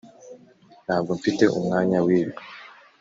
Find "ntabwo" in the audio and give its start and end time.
0.85-1.11